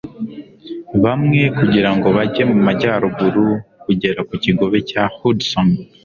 Bamwe 1.03 1.41
kugirango 1.57 2.07
bajye 2.17 2.43
mu 2.51 2.57
majyaruguru 2.65 3.45
kugera 3.83 4.19
ku 4.27 4.33
kigobe 4.43 4.77
cya 4.89 5.03
Hudson 5.15 5.67